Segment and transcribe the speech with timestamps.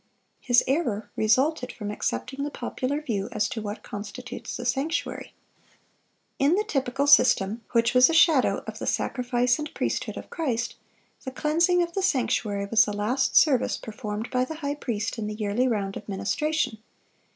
[0.39, 5.31] His error resulted from accepting the popular view as to what constitutes the sanctuary.
[6.39, 10.73] In the typical system, which was a shadow of the sacrifice and priesthood of Christ,
[11.23, 15.27] the cleansing of the sanctuary was the last service performed by the high priest in
[15.27, 16.79] the yearly round of ministration.